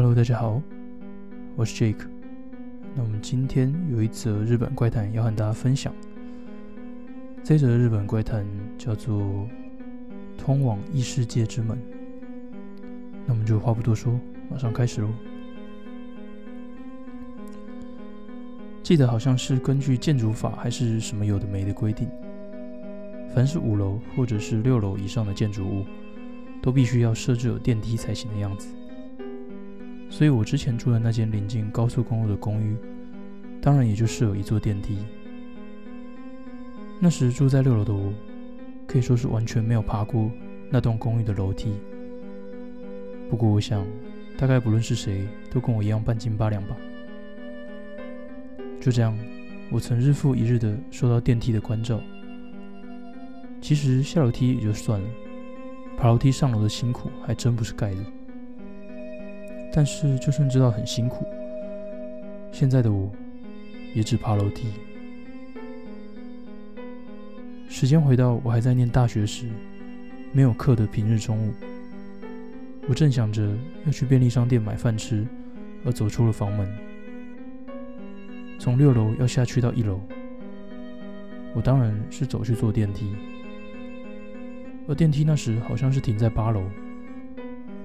[0.00, 0.62] Hello，大家好，
[1.56, 2.06] 我是 Jake。
[2.94, 5.92] 那我们今天有一则日本怪谈要和大家分享。
[7.42, 8.46] 这则日本怪谈
[8.78, 9.18] 叫做
[10.38, 11.76] 《通往异世界之门》。
[13.26, 14.16] 那我们就话不多说，
[14.48, 15.08] 马上开始喽。
[18.84, 22.08] 记得好像是根据建筑法还是什么有的没的规定，
[23.34, 25.84] 凡是五楼或者是六楼以上的建筑物，
[26.62, 28.68] 都必须要设置有电梯才行的样子。
[30.10, 32.76] 所以我之前住的那间临近高速公路的公寓，
[33.60, 34.98] 当然也就设有一座电梯。
[36.98, 38.12] 那时住在六楼的我，
[38.86, 40.30] 可以说是完全没有爬过
[40.70, 41.72] 那栋公寓的楼梯。
[43.30, 43.86] 不过我想，
[44.36, 46.76] 大概不论是谁，都跟我一样半斤八两吧。
[48.80, 49.16] 就这样，
[49.70, 52.00] 我曾日复一日的受到电梯的关照。
[53.60, 55.08] 其实下楼梯也就算了，
[55.96, 58.00] 爬楼梯上楼的辛苦还真不是盖的。
[59.78, 61.24] 但是就算知道很辛苦，
[62.50, 63.08] 现在的我
[63.94, 64.72] 也只爬楼梯。
[67.68, 69.46] 时间回到我还在念大学时，
[70.32, 71.52] 没有课的平日中午，
[72.88, 75.24] 我正想着要去便利商店买饭吃，
[75.84, 76.68] 而走出了房门。
[78.58, 80.00] 从六楼要下去到一楼，
[81.54, 83.14] 我当然是走去坐电梯，
[84.88, 86.64] 而电梯那时好像是停在八楼，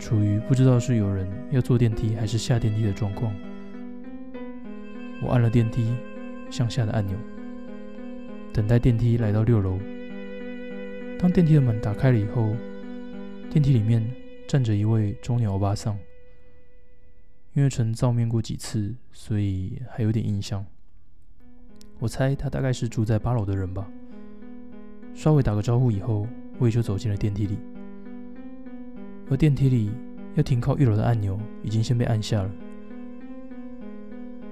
[0.00, 3.32] 处于不知道是有人要坐电梯还是下电梯的状况。
[5.22, 5.94] 我按了电梯
[6.50, 7.14] 向下的按钮，
[8.52, 9.78] 等待电梯来到六楼。
[11.18, 12.56] 当电梯的门打开了以后，
[13.50, 14.02] 电梯里面
[14.48, 15.96] 站着一位中年欧巴桑。
[17.52, 20.64] 因为曾照面过几次，所以还有点印象。
[21.98, 23.86] 我猜他大概是住在八楼的人吧。
[25.14, 26.26] 稍微打个招呼以后，
[26.58, 27.58] 我也就走进了电梯里。
[29.30, 29.90] 而电梯里
[30.34, 32.50] 要停靠一楼的按钮已经先被按下了。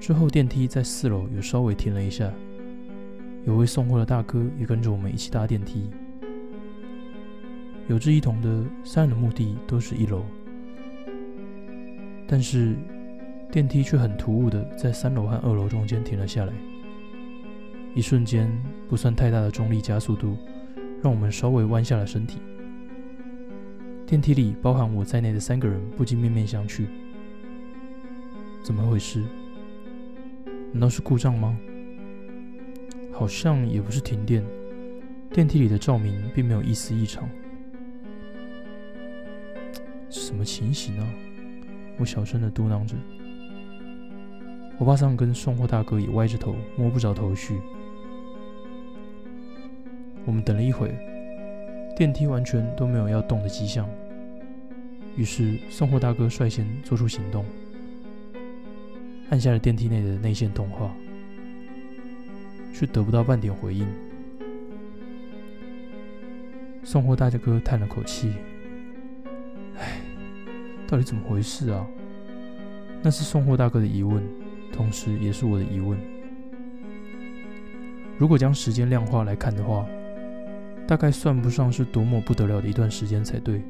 [0.00, 2.30] 之后电梯在四楼有稍微停了一下，
[3.46, 5.88] 有位送货的大哥也跟着我们一起搭电梯。
[7.86, 10.22] 有志一同的三人的目的都是一楼。
[12.26, 12.74] 但是，
[13.52, 16.52] 电梯却很突兀的在三楼和二楼中间停了下来。
[17.94, 18.50] 一瞬间，
[18.88, 20.36] 不算太大的重力加速度，
[21.02, 22.40] 让我们稍微弯下了身体。
[24.06, 26.86] 电梯里包含我在内的三个人不禁面面相觑。
[28.62, 29.22] 怎么回事？
[30.72, 31.58] 难道是故障吗？
[33.12, 34.44] 好像也不是停电，
[35.30, 37.28] 电梯里的照明并没有一丝异常。
[40.10, 41.06] 什么情形呢？
[41.98, 42.96] 我小声的嘟囔着，
[44.78, 47.58] 我爸桑跟送货大哥也歪着头，摸不着头绪。
[50.26, 50.94] 我们等了一会，
[51.96, 53.88] 电梯完全都没有要动的迹象。
[55.16, 57.44] 于是送货大哥率先做出行动，
[59.30, 60.92] 按下了电梯内的内线通话，
[62.72, 63.86] 却得不到半点回应。
[66.82, 68.32] 送货大哥叹了口气。
[69.78, 70.00] 哎
[70.86, 71.86] 到底怎么回事啊？
[73.02, 74.22] 那是送货大哥的疑问，
[74.72, 75.98] 同时也是我的疑问。
[78.18, 79.86] 如果将时间量化来看的话，
[80.86, 83.62] 大概算不上是多么不得了的一段时间才对。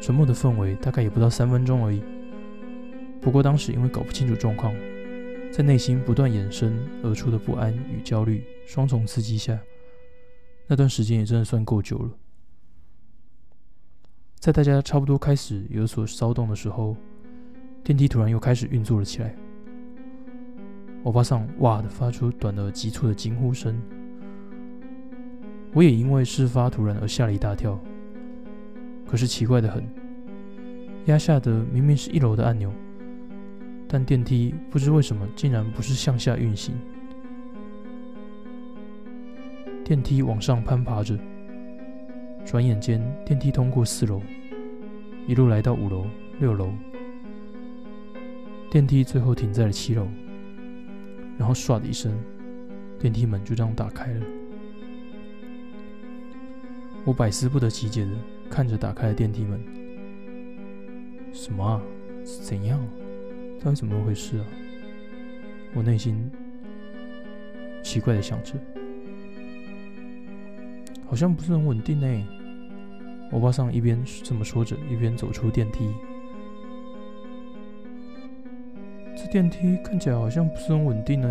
[0.00, 2.02] 沉默的氛围大概也不到三分钟而已。
[3.20, 4.74] 不过当时因为搞不清楚状况，
[5.52, 9.58] 在内心不断衍生而出的不安与焦虑双重刺激下，
[10.66, 12.10] 那段时间也真的算够久了。
[14.40, 16.96] 在大家差不多开始有所骚动的时候，
[17.84, 19.36] 电梯突然又开始运作了起来。
[21.04, 23.80] 欧巴桑哇的发出短而急促的惊呼声，
[25.72, 27.78] 我也因为事发突然而吓了一大跳。
[29.06, 29.84] 可是奇怪的很，
[31.06, 32.72] 压下的明明是一楼的按钮，
[33.86, 36.74] 但电梯不知为什么竟然不是向下运行，
[39.84, 41.18] 电梯往上攀爬着。
[42.44, 44.20] 转眼间，电梯通过四楼，
[45.26, 46.06] 一路来到五楼、
[46.40, 46.72] 六楼，
[48.70, 50.08] 电梯最后停在了七楼。
[51.38, 52.12] 然后唰的一声，
[52.98, 54.26] 电梯门就这样打开了。
[57.04, 58.10] 我百思不得其解的
[58.48, 59.60] 看着打开的电梯门，
[61.32, 61.82] 什么啊？
[62.24, 62.78] 怎样？
[63.60, 64.46] 到底怎么回事啊？
[65.74, 66.30] 我内心
[67.82, 68.54] 奇怪的想着。
[71.06, 72.26] 好像不是很稳定呢。
[73.32, 75.92] 欧巴桑一边这么说着，一边走出电梯。
[79.16, 81.28] 这电梯看起来好像不是很稳定呢，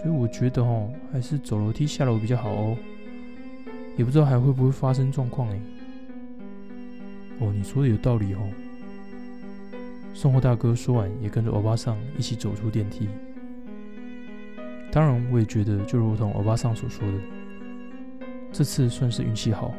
[0.00, 2.76] 所以我觉得哦，还是走楼梯下楼比较好哦。
[3.96, 5.60] 也不知道还会不会发生状况哎。
[7.40, 8.40] 哦，你说的有道理哦。
[10.14, 13.08] 送货大哥说完，也跟着欧巴桑一起走出电梯。
[14.90, 17.18] 当然，我也觉得，就如同欧巴桑所说的，
[18.50, 19.74] 这次算是运气好，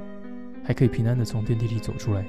[0.63, 2.23] 还可以平安的从电梯里走出来。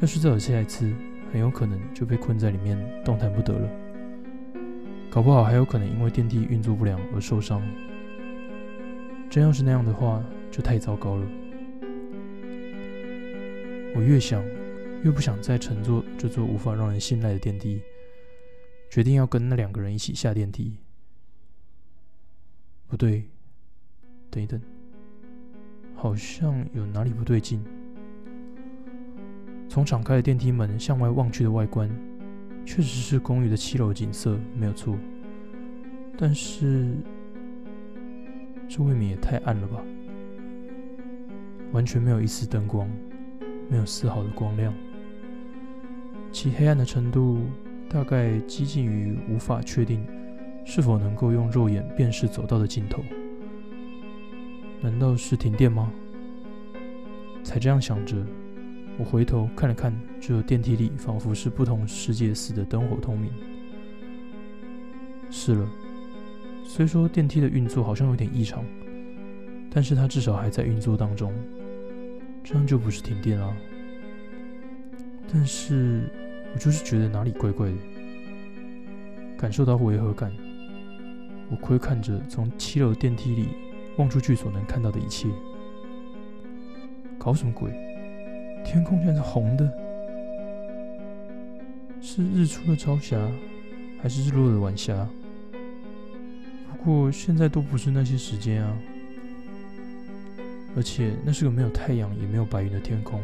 [0.00, 0.90] 要是再有下一次，
[1.30, 3.68] 很有可能就被困在里面，动弹不得了。
[5.10, 7.60] 搞不好还有可能因为电梯运作不良而受伤。
[9.28, 11.26] 真要是那样的话，就太糟糕了。
[13.94, 14.44] 我越想，
[15.02, 17.80] 越不想再乘坐这座无法让人信赖的电梯，
[18.88, 20.76] 决定要跟那两个人一起下电梯。
[22.86, 23.24] 不对，
[24.30, 24.60] 等一等，
[25.94, 27.62] 好像有哪里不对劲。
[29.68, 31.88] 从敞开的电梯门向外望去的外观，
[32.66, 34.98] 确实是公寓的七楼景色，没有错。
[36.18, 36.96] 但是，
[38.68, 39.84] 这未免也太暗了吧？
[41.72, 42.88] 完全没有一丝灯光，
[43.68, 44.74] 没有丝毫的光亮，
[46.32, 47.40] 其黑暗的程度
[47.88, 50.04] 大概接近于无法确定
[50.64, 53.02] 是否能够用肉眼辨识走道的尽头。
[54.80, 55.92] 难道是停电吗？
[57.42, 58.16] 才这样想着，
[58.98, 63.30] 我回头看了看这电梯里仿佛是不同世界似的灯火通明。
[65.30, 65.68] 是了。
[66.64, 68.64] 虽说电梯的运作好像有点异常，
[69.70, 71.32] 但是它至少还在运作当中，
[72.42, 73.56] 这样就不是停电啊。
[75.32, 76.10] 但是
[76.52, 77.76] 我就是觉得哪里怪怪的，
[79.38, 80.32] 感受到违和感。
[81.50, 83.48] 我窥看着从七楼电梯里
[83.96, 85.28] 望出去所能看到的一切，
[87.18, 87.70] 搞什么鬼？
[88.64, 89.72] 天空竟然是红的，
[92.00, 93.16] 是日出的朝霞，
[94.00, 95.08] 还是日落的晚霞？
[96.70, 98.78] 不过现在都不是那些时间啊，
[100.76, 103.20] 而且那是个没有太阳也没有白云的天空，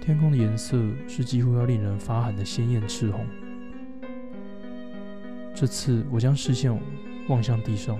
[0.00, 3.24] 天空的颜色是几乎要令人发寒的鲜艳赤红。
[5.54, 6.76] 这次我将视线
[7.28, 7.96] 望向地上，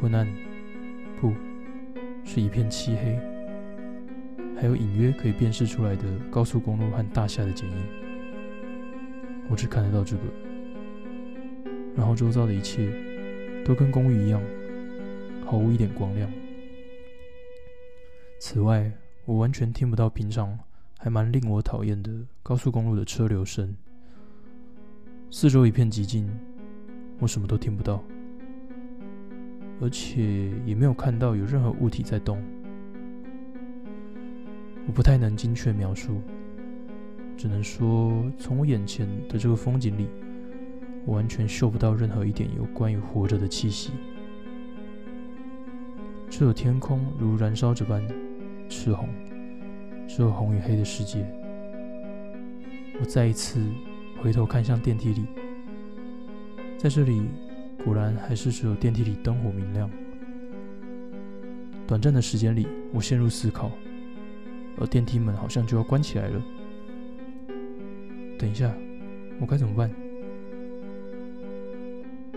[0.00, 0.28] 昏暗，
[1.20, 1.32] 不
[2.22, 3.18] 是一片漆黑，
[4.54, 7.76] 还有隐约可以辨识出来的高速公路和大厦的剪影，
[9.48, 10.22] 我只看得到这个。
[11.96, 12.88] 然后周遭的一切
[13.64, 14.40] 都跟公寓一样，
[15.44, 16.30] 毫无一点光亮。
[18.44, 18.90] 此外，
[19.24, 20.58] 我完全听不到平常
[20.98, 22.10] 还蛮令我讨厌的
[22.42, 23.72] 高速公路的车流声。
[25.30, 26.28] 四周一片寂静，
[27.20, 28.02] 我什么都听不到，
[29.80, 32.42] 而且也没有看到有任何物体在动。
[34.88, 36.20] 我不太能精确描述，
[37.36, 40.08] 只能说从我眼前的这个风景里。
[41.06, 43.92] 我完全嗅不到任何一点有关于活着的气息，
[46.28, 48.04] 只有天空如燃烧着般
[48.72, 49.06] 赤红，
[50.08, 51.26] 只有红与黑的世界。
[52.98, 53.60] 我再一次
[54.18, 55.26] 回头看向电梯里，
[56.78, 57.28] 在这里
[57.84, 59.90] 果然还是只有电梯里灯火明亮。
[61.86, 63.70] 短暂的时间里，我陷入思考，
[64.78, 66.42] 而电梯门好像就要关起来了。
[68.38, 68.74] 等一下，
[69.38, 69.90] 我该怎么办？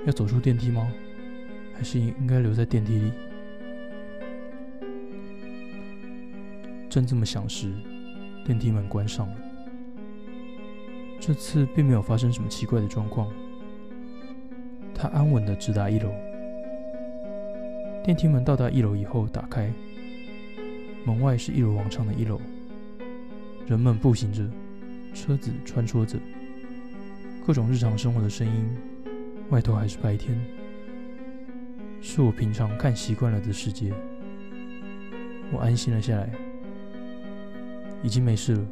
[0.05, 0.85] 要走出电梯吗？
[1.73, 3.11] 还是应该留在电梯里？
[6.95, 7.73] 正这么想时，
[8.45, 9.35] 电梯门关上了。
[11.19, 13.29] 这次并没有发生什么奇怪的状况，
[14.93, 16.09] 他安稳的直达一楼。
[18.01, 19.69] 电梯门到达一楼以后打开，
[21.03, 22.39] 门外是一如往常的一楼，
[23.67, 24.49] 人们步行着，
[25.13, 26.17] 车子穿梭着，
[27.45, 28.69] 各种日常生活的声音。
[29.49, 30.39] 外头还是白天，
[32.01, 33.91] 是我平常看习惯了的世界。
[35.51, 36.29] 我安心了下来，
[38.05, 38.67] 已经没事了。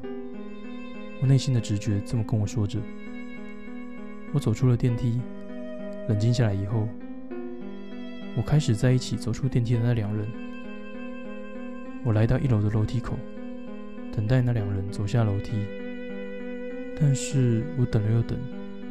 [1.20, 2.80] 我内心的直觉这么跟我说着。
[4.32, 5.20] 我走出了电梯，
[6.08, 6.88] 冷静下来以后，
[8.38, 10.28] 我开始在一起走出电梯的那两人。
[12.06, 13.18] 我来到一楼的楼梯口，
[14.16, 15.66] 等待那两人走下楼梯。
[17.00, 18.38] 但是我等了又等。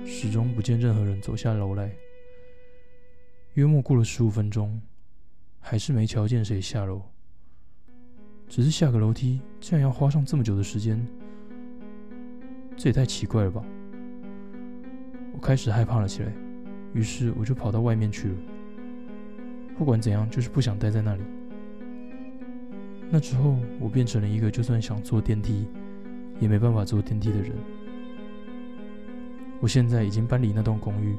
[0.04, 1.92] 始终不见任何人走下楼来。
[3.54, 4.82] 约莫过了十五分钟，
[5.61, 7.12] 还是没瞧见谁下楼。
[8.52, 11.02] 只是下个楼梯，竟然要花上这么久的时间，
[12.76, 13.64] 这也太奇怪了吧！
[15.32, 16.30] 我开始害怕了起来，
[16.92, 18.35] 于是我就跑到外面去了。
[19.78, 21.23] 不管怎样，就是不想待在那里。
[23.09, 25.66] 那之后，我变成了一个就算想坐电梯，
[26.38, 27.52] 也没办法坐电梯的人。
[29.61, 31.16] 我现在已经搬离那栋公寓，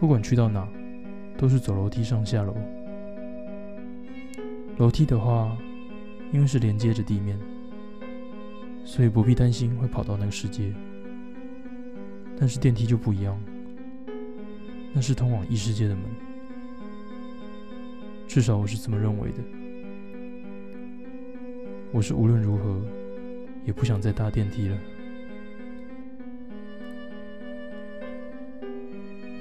[0.00, 0.68] 不管去到哪，
[1.38, 2.52] 都是走楼梯上下楼。
[4.76, 5.56] 楼梯的话，
[6.34, 7.38] 因为是连接着地面，
[8.84, 10.74] 所以不必担心会跑到那个世界。
[12.36, 13.40] 但是电梯就不一样，
[14.92, 16.04] 那是通往异世界的门，
[18.26, 19.36] 至少我是这么认为的。
[21.92, 22.82] 我是无论如何
[23.64, 24.76] 也不想再搭电梯了。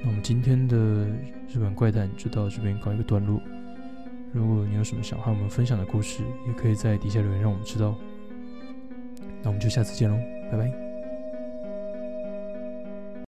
[0.03, 1.07] 那我们今天的
[1.51, 3.41] 日本怪谈就到这边告一个段落。
[4.33, 7.95] 如果你有什么想和我们分享的故事，也可以在底下留言让我们知道。
[9.43, 10.17] 那我们就下次见喽，
[10.51, 10.92] 拜拜。